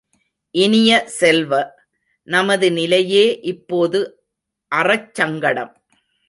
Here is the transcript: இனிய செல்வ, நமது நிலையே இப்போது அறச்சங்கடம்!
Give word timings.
இனிய 0.55 0.91
செல்வ, 1.17 1.51
நமது 2.27 2.71
நிலையே 2.71 3.25
இப்போது 3.43 4.01
அறச்சங்கடம்! 4.71 5.73